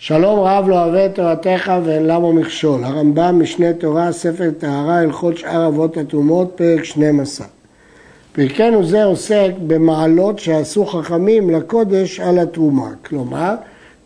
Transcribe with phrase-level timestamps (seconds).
[0.00, 2.84] שלום רב לא אוהב את תורתך ואין למה מכשול.
[2.84, 7.46] הרמב"ם משנה תורה, ספר טהרה, הלכות שאר אבות הטומאות, פרק 12.
[8.32, 12.90] פרקנו זה עוסק במעלות שעשו חכמים לקודש על התרומה.
[13.04, 13.54] כלומר,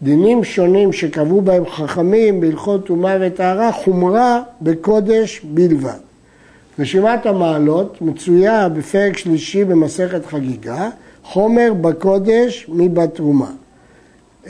[0.03, 5.99] דינים שונים שקבעו בהם חכמים בהלכות טומאה וטהרה, חומרה בקודש בלבד.
[6.79, 10.89] רשימת המעלות מצויה בפרק שלישי במסכת חגיגה,
[11.23, 13.51] חומר בקודש מבתרומה.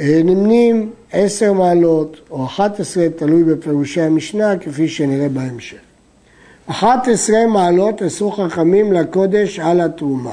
[0.00, 5.76] אה, נמנים עשר מעלות או אחת עשרה, תלוי בפירושי המשנה, כפי שנראה בהמשך.
[6.66, 10.32] אחת עשרה מעלות עשו חכמים לקודש על התרומה.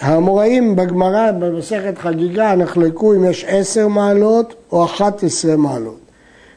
[0.00, 5.98] האמוראים בגמרא במסכת חגיגה נחלקו אם יש עשר מעלות או אחת עשרה מעלות.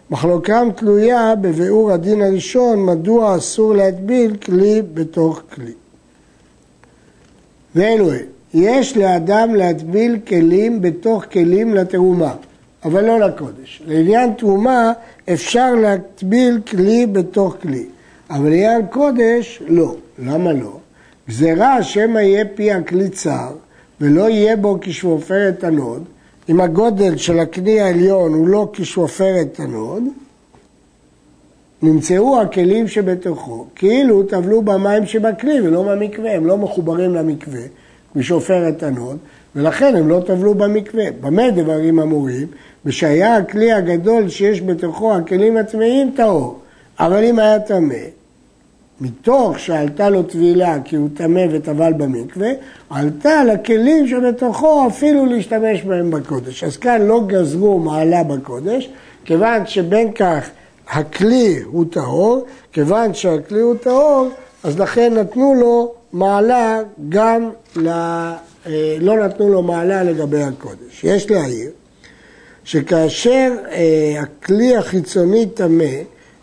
[0.10, 5.72] מחלוקם תלויה בביאור הדין הראשון מדוע אסור להטביל כלי בתוך כלי.
[7.76, 8.26] ואלו הם
[8.60, 12.34] יש לאדם להטביל כלים בתוך כלים לתרומה,
[12.86, 13.82] אבל לא לקודש.
[13.88, 14.94] לעניין תרומה
[15.34, 17.86] אפשר להטביל כלי בתוך כלי,
[18.30, 19.96] אבל לעניין קודש לא.
[20.20, 20.78] למה לא?
[21.30, 23.52] גזירה שמא יהיה פי הכלי צר
[24.02, 26.04] ולא יהיה בו כשפופרת הנוד,
[26.50, 30.04] אם הגודל של הכלי העליון הוא לא כשפופרת הנוד,
[31.82, 37.62] נמצאו הכלים שבתוכו, כאילו טבלו במים שבכלי ולא במקווה, הם לא מחוברים למקווה.
[38.18, 39.18] משפופרת הנוד,
[39.56, 41.06] ולכן הם לא טבלו במקווה.
[41.22, 42.48] במה דברים אמורים?
[42.86, 46.60] כשהיה הכלי הגדול שיש בתוכו הכלים הטמאים טהור,
[47.00, 47.96] אבל אם היה טמא,
[49.02, 52.50] מתוך שעלתה לו טבילה כי הוא טמא וטבל במקווה,
[52.90, 56.64] עלתה לכלים שבתוכו אפילו להשתמש בהם בקודש.
[56.64, 58.90] אז כאן לא גזרו מעלה בקודש,
[59.26, 60.50] כיוון שבין כך
[60.90, 64.30] הכלי הוא טהור, כיוון שהכלי הוא טהור,
[64.64, 66.80] אז לכן נתנו לו מעלה
[67.10, 67.88] גם, ל...
[67.88, 71.04] אה, לא נתנו לו מעלה לגבי הקודש.
[71.04, 71.72] יש להעיר
[72.64, 75.86] שכאשר אה, הכלי החיצוני טמא,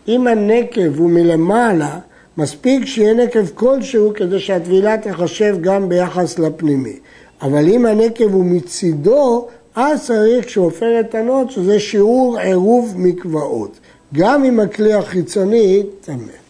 [0.07, 1.99] אם הנקב הוא מלמעלה,
[2.37, 6.99] מספיק שיהיה נקב כלשהו כדי שהטבילה תחשב גם ביחס לפנימי.
[7.41, 13.79] אבל אם הנקב הוא מצידו, אז צריך שעופרת ענות, שזה שיעור עירוב מקוואות.
[14.13, 16.44] גם אם הכלי החיצוני טמא.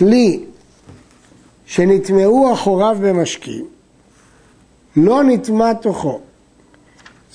[0.00, 0.40] כלי
[1.66, 3.64] שנטמעו אחוריו במשקים,
[4.96, 6.20] לא נטמע תוכו.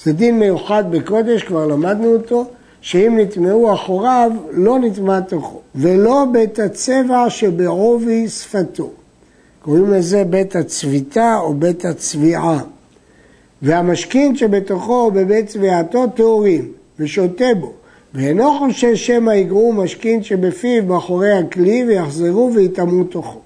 [0.03, 2.45] זה דין מיוחד בקודש, כבר למדנו אותו,
[2.81, 8.89] שאם נטמעו אחוריו, לא נטמע תוכו, ולא בית הצבע שבעובי שפתו.
[9.61, 12.59] קוראים לזה בית הצביתה או בית הצביעה.
[13.61, 17.73] והמשכין שבתוכו בבית צביעתו טהורים, ושותה בו,
[18.15, 23.39] ואינו חושש שמא יגרו משכין שבפיו מאחורי הכלי ויחזרו ויטמאו תוכו.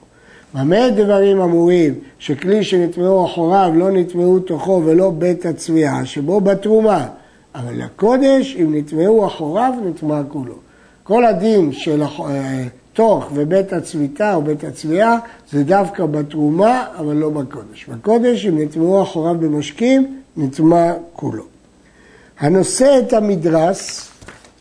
[0.53, 7.07] במה דברים אמורים שכלי שנטמעו אחוריו לא נטמעו תוכו ולא בית הצביעה שבו בתרומה,
[7.55, 10.55] אבל לקודש אם נטמעו אחוריו נטמע כולו.
[11.03, 12.63] כל הדין של אה,
[12.93, 15.17] תוך ובית הצביתה או בית הצביעה
[15.51, 17.85] זה דווקא בתרומה אבל לא בקודש.
[17.89, 21.43] בקודש אם נטמעו אחוריו במשקים נטמע כולו.
[22.39, 24.09] הנושא את המדרס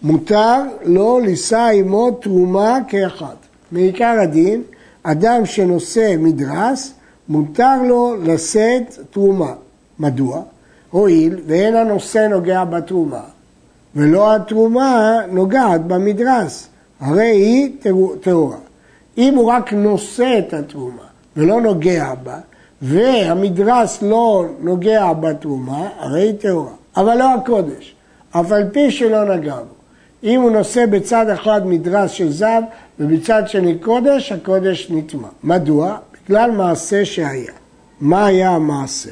[0.03, 3.35] מותר לא לישא עמו תרומה כאחד.
[3.73, 4.63] מעיקר הדין,
[5.03, 6.95] אדם שנושא מדרס,
[7.29, 9.53] מותר לו לשאת תרומה.
[9.99, 10.43] מדוע?
[10.91, 13.23] הואיל ואין הנושא נוגע בתרומה,
[13.97, 16.69] ולא התרומה נוגעת במדרס,
[17.01, 17.73] הרי היא
[18.21, 18.57] טהורה.
[19.19, 21.03] אם הוא רק נושא את התרומה
[21.37, 22.37] ולא נוגע בה,
[22.83, 26.73] והמדרס לא נוגע בתרומה, הרי היא טהורה.
[26.97, 27.95] אבל לא הקודש,
[28.31, 29.78] אף על פי שלא נגע בו.
[30.23, 32.63] אם הוא נושא בצד אחד מדרס של זב
[33.01, 35.29] ובצד שני קודש, הקודש נטמע.
[35.45, 35.97] מדוע?
[36.25, 37.53] בגלל מעשה שהיה.
[38.01, 39.11] מה היה המעשה?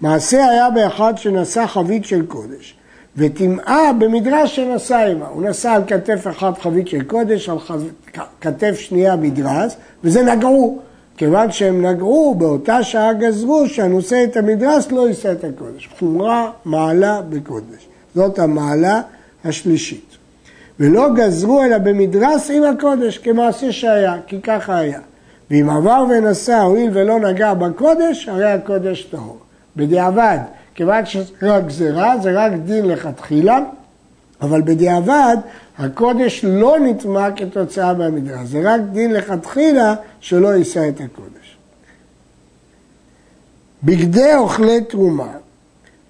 [0.00, 2.74] מעשה היה באחד שנשא חבית של קודש,
[3.16, 5.26] וטמאה במדרש שנשא עמה.
[5.26, 7.56] הוא נשא על כתף אחת חבית של קודש, על
[8.40, 10.78] כתף שנייה מדרס, וזה נגעו.
[11.16, 15.88] כיוון שהם נגעו, באותה שעה גזרו שהנושא את המדרס לא יישא את הקודש.
[15.98, 17.88] חומרה מעלה בקודש.
[18.14, 19.00] זאת המעלה
[19.44, 20.11] השלישית.
[20.82, 25.00] ולא גזרו אלא במדרס עם הקודש כמעשה שהיה, כי ככה היה.
[25.50, 29.38] ואם עבר ונסע הואיל ולא נגע בקודש, הרי הקודש טהור.
[29.76, 30.38] בדיעבד,
[30.74, 33.58] כיוון שזה רק גזירה, זה רק דין לכתחילה,
[34.40, 35.36] אבל בדיעבד
[35.78, 41.56] הקודש לא נטמע כתוצאה מהמדרס, זה רק דין לכתחילה שלא יישא את הקודש.
[43.82, 45.32] בגדי אוכלי תרומה,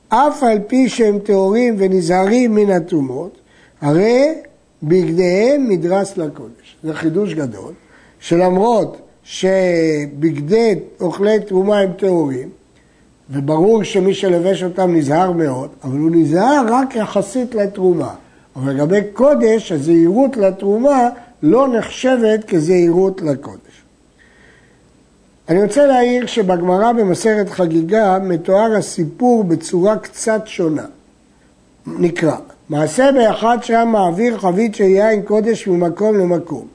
[0.08, 3.38] אף על פי שהם טהורים ונזהרים מן הטומאות,
[3.80, 4.34] הרי
[4.82, 6.76] בגדיהם מדרס לקודש.
[6.82, 7.72] זה חידוש גדול,
[8.20, 12.48] שלמרות שבגדי אוכלי תרומה הם טהורים,
[13.30, 18.14] וברור שמי שלבש אותם נזהר מאוד, אבל הוא נזהר רק יחסית לתרומה.
[18.56, 21.08] אבל לגבי קודש, הזהירות לתרומה
[21.42, 23.82] לא נחשבת כזהירות לקודש.
[25.48, 30.86] אני רוצה להעיר שבגמרא במסכת חגיגה מתואר הסיפור בצורה קצת שונה.
[31.86, 32.36] נקרא,
[32.68, 36.66] מעשה באחד שהיה מעביר חבית של יין קודש ממקום למקום,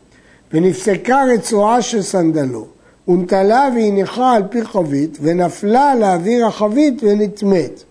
[0.53, 2.65] ונפסקה רצועה של סנדלו,
[3.07, 7.83] ונטלה והניחה על פי חבית, ונפלה לאוויר החבית ונטמאת.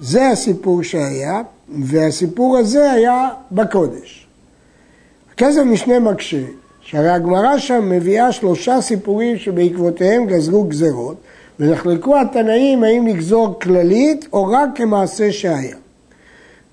[0.00, 1.42] זה הסיפור שהיה,
[1.82, 4.26] והסיפור הזה היה בקודש.
[5.32, 6.42] הכסף משנה מקשה,
[6.80, 11.16] שהרי הגמרא שם מביאה שלושה סיפורים שבעקבותיהם גזרו גזרות,
[11.60, 15.76] ונחלקו התנאים האם לגזור כללית או רק כמעשה שהיה.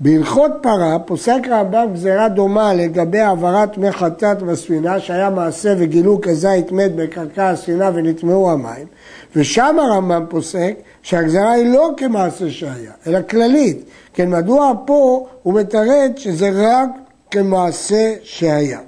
[0.03, 6.71] בהלכות פרה פוסק רמב"ם גזירה דומה לגבי העברת מי חטאת בספינה שהיה מעשה וגילו כזית
[6.71, 8.87] מת בקרקע הספינה ונטמעו המים
[9.35, 13.83] ושם הרמב"ם פוסק שהגזירה היא לא כמעשה שהיה אלא כללית.
[14.13, 16.89] כן מדוע פה הוא מתרד שזה רק
[17.31, 18.79] כמעשה שהיה?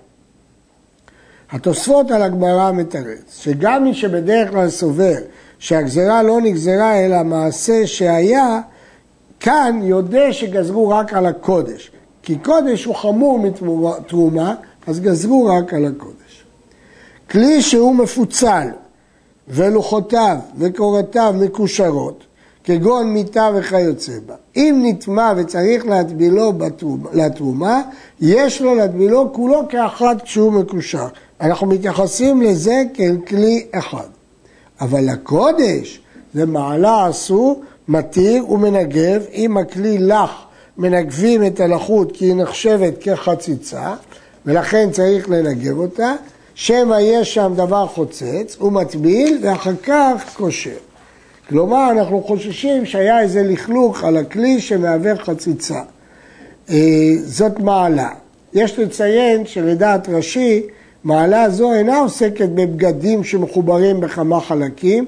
[1.51, 5.15] התוספות על הגמרא מתרץ שגם מי שבדרך כלל סובר
[5.59, 8.61] שהגזירה לא נגזרה אלא מעשה שהיה
[9.43, 11.91] כאן יודע שגזרו רק על הקודש,
[12.21, 14.55] כי קודש הוא חמור מתרומה,
[14.87, 16.43] אז גזרו רק על הקודש.
[17.31, 18.67] כלי שהוא מפוצל
[19.47, 22.23] ולוחותיו וקורותיו מקושרות,
[22.63, 24.35] כגון מיטה וכיוצא בה.
[24.55, 26.53] אם נטמע וצריך להטבילו
[27.13, 27.81] לתרומה,
[28.21, 31.07] יש לו להטבילו כולו כאחד כשהוא מקושר.
[31.41, 34.07] אנחנו מתייחסים לזה כאל כלי אחד.
[34.81, 36.01] אבל לקודש
[36.33, 40.45] זה מעלה אסור מתיר ומנגב, אם הכלי לח
[40.77, 43.93] מנגבים את הלחות כי היא נחשבת כחציצה
[44.45, 46.13] ולכן צריך לנגב אותה,
[46.55, 50.77] שמא יש שם דבר חוצץ, הוא מטביל ואחר כך קושר.
[51.49, 55.81] כלומר, אנחנו חוששים שהיה איזה לכלוך על הכלי שמהווה חציצה.
[56.69, 56.75] אה,
[57.23, 58.09] זאת מעלה.
[58.53, 60.63] יש לציין שלדעת רש"י,
[61.03, 65.07] מעלה זו אינה עוסקת בבגדים שמחוברים בכמה חלקים,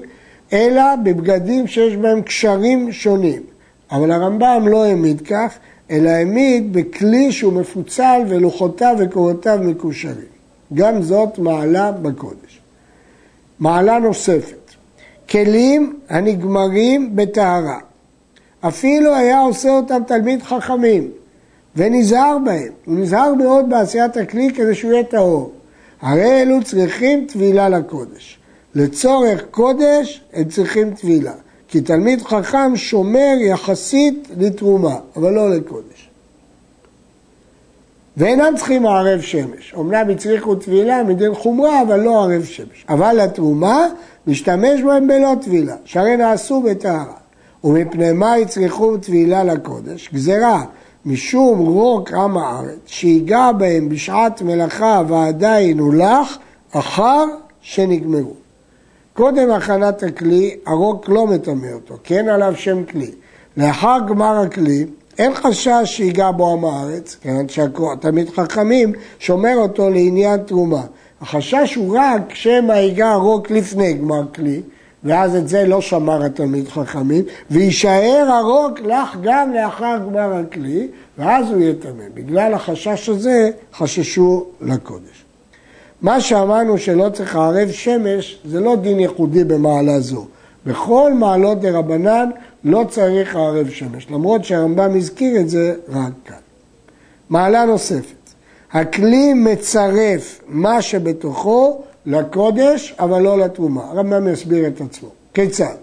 [0.52, 3.42] אלא בבגדים שיש בהם קשרים שונים.
[3.90, 5.58] אבל הרמב"ם לא העמיד כך,
[5.90, 10.36] אלא העמיד בכלי שהוא מפוצל ולוחותיו וקורותיו מקושרים.
[10.74, 12.60] גם זאת מעלה בקודש.
[13.58, 14.70] מעלה נוספת,
[15.30, 17.78] כלים הנגמרים בטהרה.
[18.60, 21.10] אפילו היה עושה אותם תלמיד חכמים
[21.76, 22.72] ונזהר בהם.
[22.84, 25.52] הוא נזהר מאוד בעשיית הכלי כדי שהוא יהיה טהור.
[26.00, 28.38] הרי אלו צריכים טבילה לקודש.
[28.76, 31.32] לצורך קודש הם צריכים טבילה,
[31.68, 36.08] כי תלמיד חכם שומר יחסית לתרומה, אבל לא לקודש.
[38.16, 39.74] ואינם צריכים ערב שמש.
[39.78, 42.86] אמנם הצריכו טבילה מדין חומרה, אבל לא ערב שמש.
[42.88, 43.86] אבל לתרומה,
[44.26, 47.16] משתמש בהם בלא טבילה, שהרי נעשו בטהרה.
[47.64, 50.10] ומפני מה הצריכו טבילה לקודש?
[50.14, 50.64] גזרה,
[51.06, 56.38] משום רוק עם הארץ, שיגע בהם בשעת מלאכה ועדיין הולך,
[56.72, 57.24] אחר
[57.60, 58.45] שנגמרו.
[59.16, 63.10] קודם הכנת הכלי, הרוק לא מטמא אותו, כן עליו שם כלי.
[63.56, 64.86] לאחר גמר הכלי,
[65.18, 70.82] אין חשש שיגע בו עם הארץ, כיוון שהתלמיד חכמים שומר אותו לעניין תרומה.
[71.20, 74.62] החשש הוא רק שמא ייגע הרוק לפני גמר כלי,
[75.04, 81.50] ואז את זה לא שמר התלמיד חכמים, ויישאר הרוק לך גם לאחר גמר הכלי, ואז
[81.50, 82.04] הוא יטמא.
[82.14, 85.25] בגלל החשש הזה חששו לקודש.
[86.02, 90.26] מה שאמרנו שלא צריך ערב שמש, זה לא דין ייחודי במעלה זו.
[90.66, 92.30] בכל מעלות דה רבנן
[92.64, 96.36] לא צריך ערב שמש, למרות שהרמב"ם הזכיר את זה רק כאן.
[97.30, 98.14] מעלה נוספת,
[98.72, 103.84] הכלי מצרף מה שבתוכו לקודש, אבל לא לתרומה.
[103.84, 105.08] הרמב"ם יסביר את עצמו.
[105.34, 105.74] כיצד?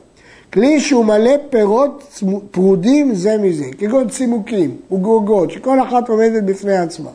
[0.54, 7.10] כלי שהוא מלא פירות פרודים זה מזה, כגון צימוקים וגרוגות, שכל אחת עומדת בפני עצמה.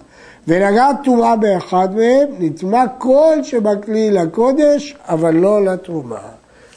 [0.46, 6.20] ונגעה טומאה באחד מהם, נטמע כל שבכלי לקודש, אבל לא לתרומה.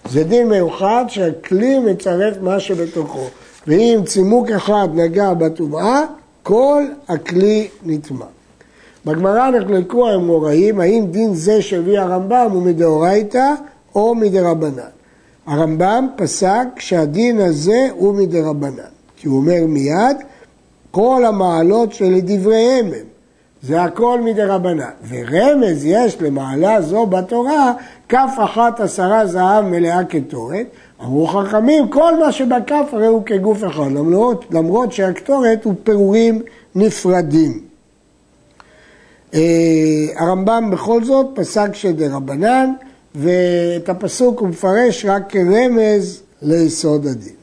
[0.09, 3.27] זה דין מיוחד שהכלי מצרף מה שבתוכו.
[3.67, 6.01] ואם צימוק אחד נגע בטומאה,
[6.43, 8.25] כל הכלי נטמע.
[9.05, 13.53] בגמרא נחלקו האמוראים, האם דין זה שהביא הרמב"ם הוא מדאורייתא
[13.95, 14.91] או מדרבנן.
[15.47, 20.17] הרמב"ם פסק שהדין הזה הוא מדרבנן, כי הוא אומר מיד,
[20.91, 23.11] כל המעלות שלדבריהם הם.
[23.63, 24.89] זה הכל מדי רבנן.
[25.09, 27.73] ורמז יש למעלה זו בתורה,
[28.09, 30.67] כף אחת עשרה זהב מלאה כתורת.
[31.01, 36.41] אמרו חכמים, כל מה שבכף הרי הוא כגוף אחד, למרות, למרות שהקטורת הוא פירורים
[36.75, 37.61] נפרדים.
[39.33, 39.39] אה,
[40.17, 42.73] הרמב"ם בכל זאת פסק שדה רבנן,
[43.15, 47.33] ואת הפסוק הוא מפרש רק כרמז ליסוד הדין.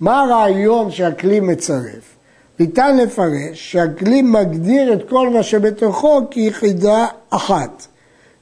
[0.00, 2.17] מה הרעיון שהכלי מצרף?
[2.60, 7.86] ניתן לפרש שהכלי מגדיר את כל מה שבתוכו כיחידה אחת.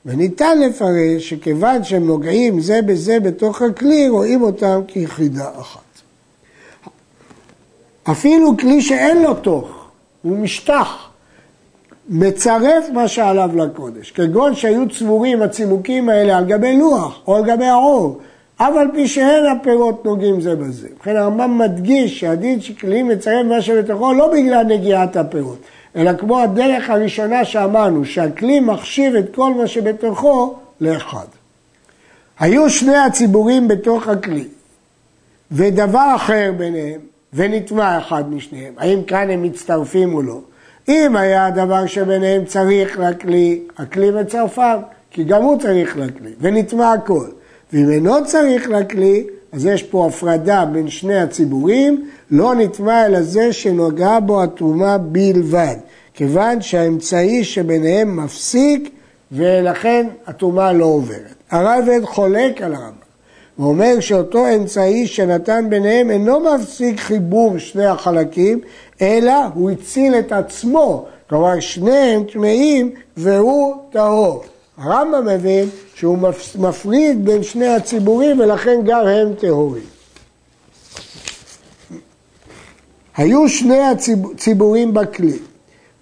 [0.06, 5.80] וניתן לפרש שכיוון שהם נוגעים זה בזה בתוך הכלי, רואים אותם כיחידה אחת.
[8.10, 9.88] אפילו כלי שאין לו תוך,
[10.22, 11.08] הוא משטח,
[12.08, 17.64] מצרף מה שעליו לקודש, כגון שהיו צבורים הצימוקים האלה על גבי לוח או על גבי
[17.64, 18.18] העור,
[18.56, 20.88] אף על פי שאין הפירות נוגעים זה בזה.
[20.96, 25.58] ובכן הרמב"ם מדגיש שהדין שכלי מצרף מה שבתוכו לא בגלל נגיעת הפירות,
[25.96, 31.26] אלא כמו הדרך הראשונה שאמרנו, שהכלי מחשיב את כל מה שבתוכו לאחד.
[32.38, 34.44] היו שני הציבורים בתוך הכלי,
[35.52, 37.00] ודבר אחר ביניהם,
[37.34, 38.72] ונטמע אחד משניהם.
[38.76, 40.40] האם כאן הם מצטרפים או לא?
[40.88, 44.78] אם היה הדבר שביניהם צריך לכלי, הכלי מצרפם,
[45.10, 47.26] כי גם הוא צריך לכלי, ונטמע הכל.
[47.72, 53.52] ואם אינו צריך לכלי, אז יש פה הפרדה בין שני הציבורים, לא נטמע אלא זה
[53.52, 55.76] שנוגעה בו התרומה בלבד,
[56.14, 58.90] כיוון שהאמצעי שביניהם מפסיק
[59.32, 61.34] ולכן התרומה לא עוברת.
[61.50, 63.06] הרייבד חולק על הרמב"ם
[63.58, 68.60] ואומר שאותו אמצעי שנתן ביניהם אינו מפסיק חיבור שני החלקים,
[69.02, 74.44] אלא הוא הציל את עצמו, כלומר שניהם טמאים והוא טהור.
[74.78, 76.18] הרמב"ם מבין שהוא
[76.58, 79.82] מפריד בין שני הציבורים ולכן גם הם טהורים.
[83.16, 85.38] היו שני הציבורים בכלי,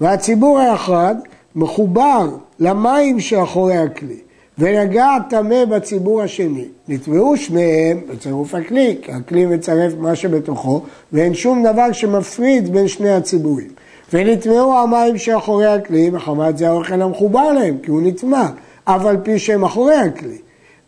[0.00, 1.14] והציבור האחד
[1.56, 2.28] מחובר
[2.60, 4.18] למים שאחורי הכלי,
[4.58, 6.64] ונגע טמא בציבור השני.
[6.88, 13.12] נטבעו שניהם בצירוף הכלי, כי הכלי מצרף מה שבתוכו, ואין שום דבר שמפריד בין שני
[13.12, 13.68] הציבורים.
[14.12, 18.46] ונטמעו המים שאחורי הכלי, מחמת זה האוכל המחובר להם, כי הוא נטמע.
[18.84, 20.38] אף על פי שהם אחורי הכלי.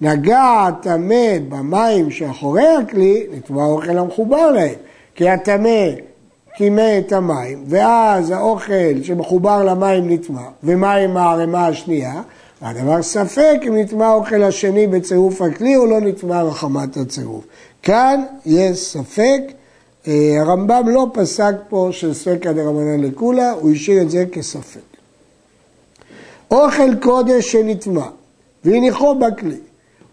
[0.01, 4.75] נגע הטמא במים שאחורי הכלי, נטמע האוכל המחובר להם.
[5.15, 5.89] כי הטמא
[6.57, 12.23] קימא את המים, ואז האוכל שמחובר למים נטמע, ומים הערימה השנייה,
[12.63, 17.45] והדבר ספק אם נטמע האוכל השני בצירוף הכלי או לא נטמע מחמת הצירוף.
[17.83, 19.41] כאן יש ספק,
[20.09, 24.96] אה, הרמב"ם לא פסק פה של ספקא דרבנן לקולא, הוא השאיר את זה כספק.
[26.51, 28.07] אוכל קודש שנטמע
[28.65, 29.59] והניחו בכלי,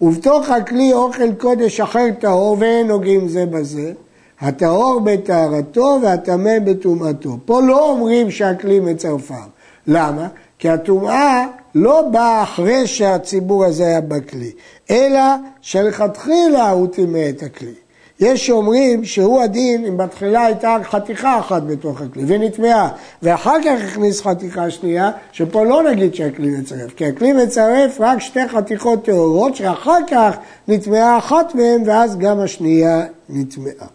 [0.01, 3.93] ובתוך הכלי אוכל קודש אחר טהור ואין נוגעים זה בזה,
[4.39, 7.37] הטהור בטהרתו והטמא בטומאתו.
[7.45, 9.47] פה לא אומרים שהכלי מצרפם.
[9.87, 10.27] למה?
[10.59, 14.51] כי הטומאה לא באה אחרי שהציבור הזה היה בכלי,
[14.89, 15.21] אלא
[15.61, 17.82] שלכתחילה הוא טימא את הכלי.
[18.23, 22.89] יש שאומרים שהוא הדין אם בתחילה הייתה חתיכה אחת בתוך הכלי ונטמעה
[23.23, 28.47] ואחר כך הכניס חתיכה שנייה שפה לא נגיד שהכלי מצרף כי הכלי מצרף רק שתי
[28.47, 30.37] חתיכות טהורות שאחר כך
[30.67, 33.87] נטמעה אחת מהן ואז גם השנייה נטמעה.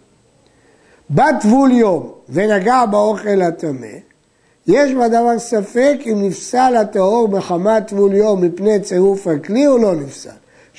[1.09, 3.87] בת טבול יום ונגע באוכל הטמא
[4.67, 10.29] יש בדבר ספק אם נפסל הטהור בחמת טבול יום מפני צירוף הכלי או לא נפסל.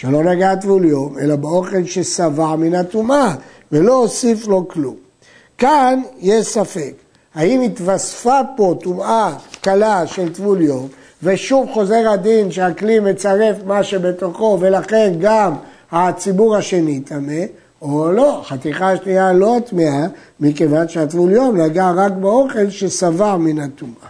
[0.00, 3.35] שלא נגע טבול יום, אלא באוכל ששבע מן הטומאה,
[3.73, 4.97] ולא הוסיף לו כלום.
[5.59, 6.92] כאן יש ספק,
[7.35, 10.88] האם התווספה פה טומאה קלה של טבול יום,
[11.23, 15.54] ושוב חוזר הדין שהכלי מצרף מה שבתוכו, ולכן גם
[15.92, 17.42] הציבור השני טמא,
[17.83, 20.07] או לא, חתיכה שנייה לא טמאה,
[20.40, 24.09] מכיוון שהטבול יום נגע רק באוכל ששבע מן הטומאה.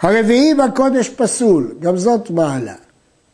[0.00, 2.85] הרביעי בקודש פסול, גם זאת מעלה.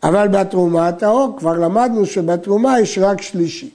[0.02, 3.70] אבל בתרומה טהור, כבר למדנו שבתרומה יש רק שלישי.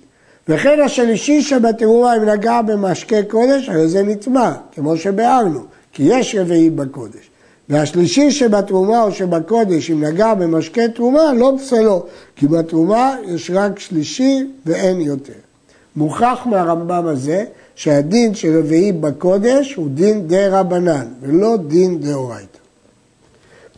[0.50, 5.60] וכן השלישי שבתרומה אם נגע במשקה קודש, הרי זה נטמע, כמו שביארנו,
[5.94, 7.30] כי יש רביעי בקודש.
[7.70, 12.06] והשלישי שבתרומה או שבקודש, אם נגע במשקה תרומה, לא פסלו,
[12.36, 15.34] כי בתרומה יש רק שלישי ואין יותר.
[15.96, 22.58] מוכח מהרמב"ם הזה שהדין של רביעי בקודש הוא דין דה רבנן ולא דין דאורייתא.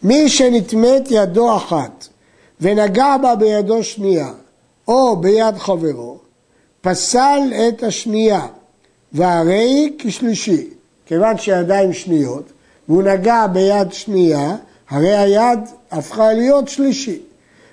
[0.03, 2.08] מי שנטמאת ידו אחת
[2.61, 4.29] ונגע בה בידו שנייה,
[4.87, 6.17] או ביד חברו,
[6.81, 8.47] פסל את השנייה,
[9.13, 10.67] והרי היא כשלישי.
[11.05, 12.43] כיוון שידיים שניות,
[12.89, 14.55] והוא נגע ביד שנייה,
[14.89, 15.59] הרי היד
[15.91, 17.19] הפכה להיות שלישי.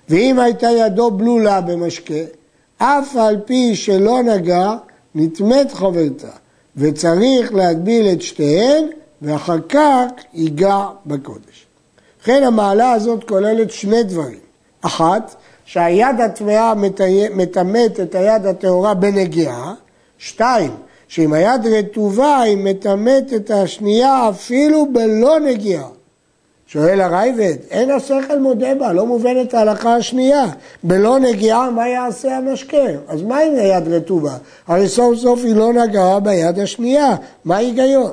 [0.09, 2.25] ואם הייתה ידו בלולה במשקה,
[2.79, 4.75] אף על פי שלא נגע,
[5.15, 6.31] נטמאת חברתה,
[6.77, 8.85] וצריך להגביל את שתיהן,
[9.23, 11.67] ואחר כך ייגע בקודש.
[12.23, 14.46] לכן המעלה הזאת כוללת שני דברים.
[14.87, 16.73] אחת, שהיד הטמאה
[17.35, 19.75] מטמאת את היד הטהורה בנגיעה.
[20.19, 20.71] שתיים,
[21.09, 25.89] שאם היד רטובה היא מטמאת את השנייה אפילו בלא נגיעה.
[26.67, 30.45] שואל הרייבד, אין השכל מודה בה, לא מובנת ההלכה השנייה.
[30.83, 32.87] בלא נגיעה, מה יעשה המשקה?
[33.09, 34.37] אז מה עם היד רטובה?
[34.67, 38.13] הרי סוף סוף היא לא נגעה ביד השנייה, מה ההיגיון?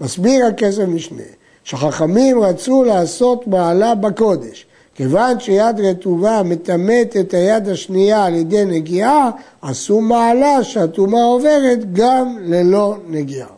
[0.00, 1.22] מסביר הכסף משנה,
[1.64, 4.66] שחכמים רצו לעשות מעלה בקודש.
[4.96, 9.30] כיוון שיד רטובה מטמאת את היד השנייה על ידי נגיעה,
[9.62, 13.48] עשו מעלה שהטומאה עוברת גם ללא נגיעה.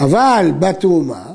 [0.00, 1.32] אבל בתרומה,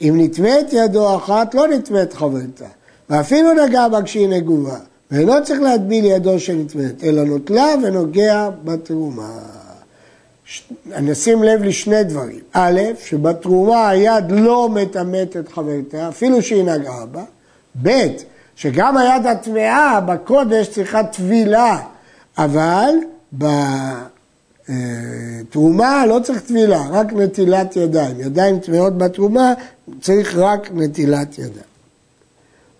[0.00, 2.68] אם נטמאת ידו אחת, לא נטמאת חברתה.
[3.10, 4.78] ואפילו נגע בה כשהיא נגובה,
[5.10, 9.53] ואינו צריך להטביל ידו שנטמאת, אלא נוטלה ונוגע בתרומה.
[10.86, 12.40] נשים לב לשני דברים.
[12.52, 17.22] א', שבתרומה היד לא מטמאת את חברתה, אפילו שהיא נגעה בה.
[17.82, 18.06] ב',
[18.56, 21.78] שגם היד הטמאה בקודש צריכה טבילה,
[22.38, 22.90] אבל
[25.52, 28.20] בתרומה לא צריך טבילה, רק נטילת ידיים.
[28.20, 29.54] ידיים טמאות בתרומה,
[30.00, 31.74] צריך רק נטילת ידיים.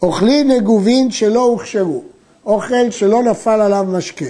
[0.02, 2.02] אוכלים נגובין שלא הוכשרו,
[2.46, 4.24] אוכל שלא נפל עליו משקה.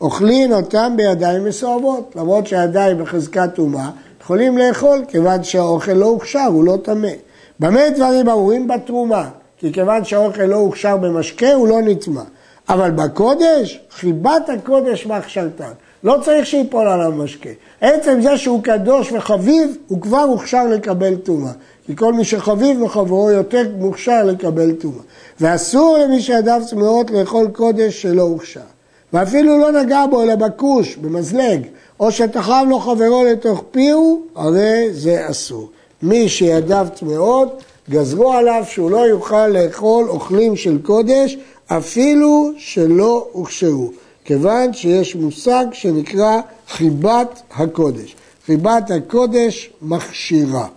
[0.00, 3.90] אוכלים אותם בידיים מסואבות, למרות שהידיים בחזקת טומאה,
[4.22, 7.08] יכולים לאכול כיוון שהאוכל לא הוכשר, הוא לא טמא.
[7.60, 8.68] במה דברים אמורים?
[8.68, 12.22] בתרומה, כי כיוון שהאוכל לא הוכשר במשקה, הוא לא נטמא.
[12.68, 15.72] אבל בקודש, חיבת הקודש מהכשרתן.
[16.04, 17.50] לא צריך שיפול עליו משקה.
[17.80, 21.52] עצם זה שהוא קדוש וחביב, הוא כבר הוכשר לקבל טומאה.
[21.86, 25.02] כי כל מי שחביב בחברו יותר מוכשר לקבל טומאה.
[25.40, 28.75] ואסור למי שידיו צמאות לאכול קודש שלא הוכשר.
[29.12, 31.66] ואפילו לא נגע בו אלא בכוש, במזלג,
[32.00, 35.70] או שתחב לו חברו לתוך פיהו, הרי זה אסור.
[36.02, 41.36] מי שידיו טמאות, גזרו עליו שהוא לא יוכל לאכול אוכלים של קודש,
[41.66, 43.90] אפילו שלא הוכשרו,
[44.24, 48.16] כיוון שיש מושג שנקרא חיבת הקודש.
[48.46, 50.68] חיבת הקודש מכשירה.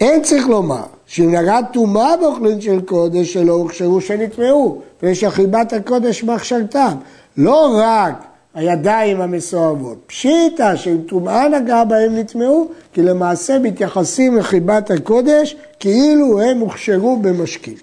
[0.00, 0.84] אין צריך לומר
[1.14, 6.94] שאם נגעת טומאה באוכלין של קודש שלא הוכשרו שנטמעו, ויש אחיבת הקודש בהכשרתם.
[7.36, 15.56] לא רק הידיים המסואבות, פשיטא שאם טומאה נגעה בהם נטמעו, כי למעשה מתייחסים לחיבת הקודש
[15.80, 17.76] כאילו הם הוכשרו במשקים.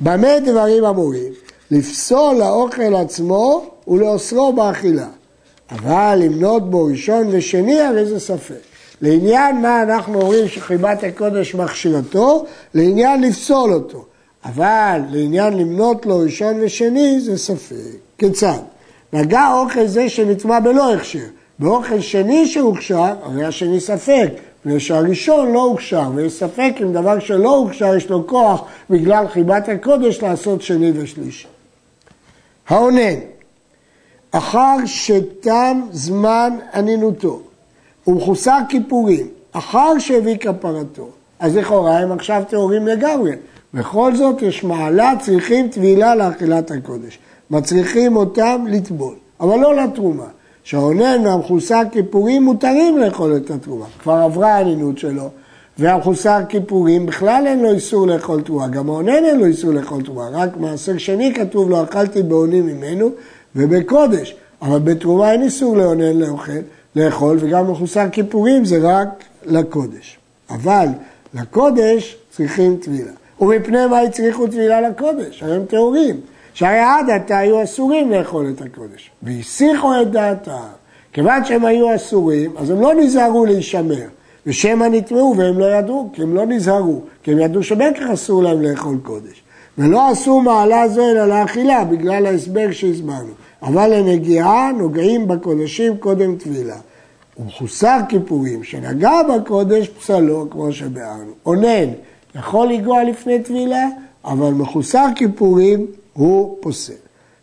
[0.00, 1.32] במה דברים אמורים?
[1.70, 5.08] לפסול האוכל עצמו ולאוסרו באכילה.
[5.70, 8.75] אבל למנות בו ראשון ושני הרי זה ספק.
[9.00, 14.04] לעניין מה אנחנו אומרים שחיבת הקודש מכשירתו, לעניין לפסול אותו.
[14.44, 17.96] אבל לעניין למנות לו ראשון ושני זה ספק.
[18.18, 18.58] כיצד?
[19.12, 21.18] נגע אוכל זה שנטמע בלא הכשר.
[21.58, 24.28] באוכל שני שהוכשר, הרי השני ספק,
[24.60, 29.68] מפני שהראשון לא הוכשר, ויש ספק אם דבר שלא הוכשר יש לו כוח בגלל חיבת
[29.68, 31.46] הקודש לעשות שני ושלישי.
[32.68, 33.18] העונן,
[34.30, 37.40] אחר שתם זמן ענינותו
[38.06, 41.08] ומחוסר כיפורים, אחר שהביא כפרתו,
[41.40, 43.32] אז לכאורה הם עכשיו טהורים לגמרי.
[43.74, 47.18] בכל זאת יש מעלה, צריכים טבילה לאכילת הקודש.
[47.50, 50.26] מצריכים אותם לטבול, אבל לא לתרומה.
[50.64, 53.84] שהעונן והמחוסר כיפורים מותרים לאכול את התרומה.
[53.98, 55.30] כבר עברה הענינות שלו,
[55.78, 58.68] והמחוסר כיפורים בכלל אין לו איסור לאכול תרומה.
[58.68, 63.10] גם העונן אין לו איסור לאכול תרומה, רק מעשר שני כתוב לו אכלתי בעונים ממנו
[63.56, 64.36] ובקודש.
[64.62, 66.52] אבל בתרומה אין איסור לעונן לאוכל,
[66.96, 70.18] לאכול, וגם מחוסר כיפורים זה רק לקודש.
[70.50, 70.86] אבל
[71.34, 73.12] לקודש צריכים טבילה.
[73.40, 75.42] ומפני מה הצריכו טבילה לקודש?
[75.42, 76.20] הרי הם טהורים.
[76.54, 79.10] שהרי עד עתה היו אסורים לאכול את הקודש.
[79.22, 80.52] והסיחו את דעתם.
[81.12, 84.06] כיוון שהם היו אסורים, אז הם לא נזהרו להישמר.
[84.46, 88.62] ושמא נטמעו והם לא ידעו, כי הם לא נזהרו, כי הם ידעו שבטח אסור להם
[88.62, 89.42] לאכול קודש.
[89.78, 93.32] ולא עשו מעלה זו אלא לאכילה, בגלל ההסבר שהסברנו.
[93.62, 96.76] אבל לנגיעה נוגעים בקודשים קודם טבילה.
[97.38, 101.32] ומחוסר כיפורים שנגע בקודש פסלו, כמו שביארנו.
[101.46, 101.88] אונן
[102.34, 103.88] יכול לגוע לפני טבילה,
[104.24, 106.92] אבל מחוסר כיפורים הוא פוסל.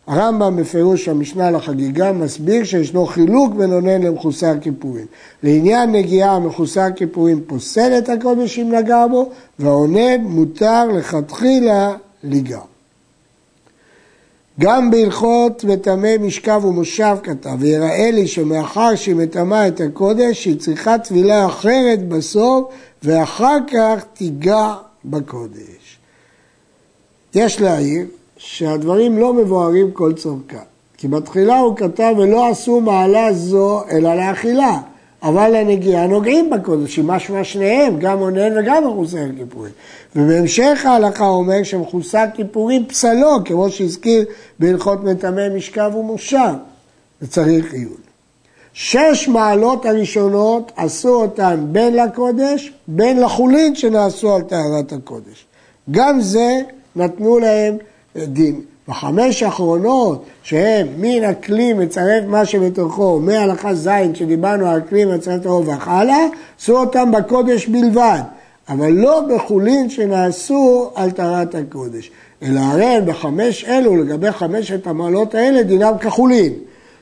[0.06, 5.06] הרמב"ם בפירוש המשנה לחגיגה מסביר שישנו חילוק בין אונן למחוסר כיפורים.
[5.42, 12.60] לעניין נגיעה מחוסר כיפורים פוסל את הקודש אם נגע בו, והאונן מותר לכתחילה ליגע.
[14.60, 20.98] גם בהלכות מטמא משכב ומושב כתב, ויראה לי שמאחר שהיא מטמאה את הקודש, היא צריכה
[20.98, 22.64] טבילה אחרת בסוף,
[23.02, 25.98] ואחר כך תיגע בקודש.
[27.34, 30.62] יש להעיר שהדברים לא מבוארים כל צורכה,
[30.96, 34.80] כי בתחילה הוא כתב ולא עשו מעלה זו אלא לאכילה.
[35.24, 39.72] אבל הנגיעה נוגעים בקודש, משמע שניהם, גם אונן וגם מחוסר כיפורים.
[40.16, 44.24] ובהמשך ההלכה אומר שמחוסר כיפורים פסלו, כמו שהזכיר
[44.58, 46.54] בהלכות מטמא משכב ומושב,
[47.22, 47.96] וצריך עיון.
[48.72, 55.46] שש מעלות הראשונות עשו אותן בין לקודש, בין לחולין שנעשו על טהרת הקודש.
[55.90, 56.60] גם זה
[56.96, 57.76] נתנו להם
[58.16, 58.60] דין.
[58.88, 65.88] בחמש האחרונות, שהם מן הכלי מצרף מה שבתוכו, מהלכה ז' שדיברנו על כלי מצרף הרובח
[65.88, 66.26] הלאה,
[66.60, 68.20] עשו אותם בקודש בלבד,
[68.68, 72.10] אבל לא בחולין שנעשו על טהרת הקודש.
[72.42, 76.52] אלא הרי בחמש אלו, לגבי חמשת המעלות האלה, דינם כחולין.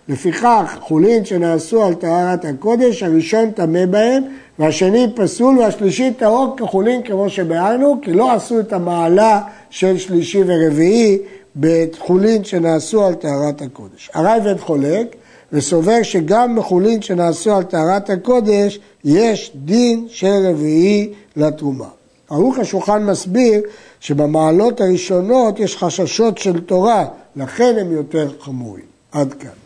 [0.08, 4.22] לפיכך, חולין שנעשו על טהרת הקודש, הראשון טמא בהם,
[4.58, 9.40] והשני פסול והשלישי טהור כחולין כמו שביארנו, כי לא עשו את המעלה
[9.70, 11.18] של שלישי ורביעי
[11.60, 14.10] בחולין שנעשו על טהרת הקודש.
[14.14, 15.16] הרייבד חולק
[15.52, 21.88] וסובר שגם בחולין שנעשו על טהרת הקודש יש דין של רביעי לתרומה.
[22.30, 23.60] ערוך השולחן מסביר
[24.00, 28.84] שבמעלות הראשונות יש חששות של תורה, לכן הם יותר חמורים.
[29.12, 29.61] עד כאן.